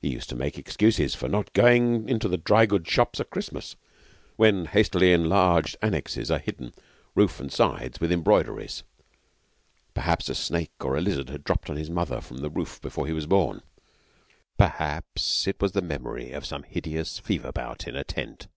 He 0.00 0.08
used 0.08 0.30
to 0.30 0.34
make 0.34 0.56
excuses 0.56 1.14
for 1.14 1.28
not 1.28 1.52
going 1.52 2.08
into 2.08 2.26
the 2.26 2.38
dry 2.38 2.64
goods 2.64 2.88
shops 2.88 3.20
at 3.20 3.28
Christmas, 3.28 3.76
when 4.36 4.64
hastily 4.64 5.12
enlarged 5.12 5.76
annexes 5.82 6.30
are 6.30 6.38
hidden, 6.38 6.72
roof 7.14 7.38
and 7.38 7.52
sides, 7.52 8.00
with 8.00 8.10
embroideries. 8.12 8.82
Perhaps 9.92 10.30
a 10.30 10.34
snake 10.34 10.72
or 10.82 10.96
a 10.96 11.02
lizard 11.02 11.28
had 11.28 11.44
dropped 11.44 11.68
on 11.68 11.76
his 11.76 11.90
mother 11.90 12.22
from 12.22 12.38
the 12.38 12.48
roof 12.48 12.80
before 12.80 13.06
he 13.06 13.12
was 13.12 13.26
born; 13.26 13.60
perhaps 14.56 15.46
it 15.46 15.60
was 15.60 15.72
the 15.72 15.82
memory 15.82 16.32
of 16.32 16.46
some 16.46 16.62
hideous 16.62 17.18
fever 17.18 17.52
bout 17.52 17.86
in 17.86 17.94
a 17.94 18.04
tent. 18.04 18.48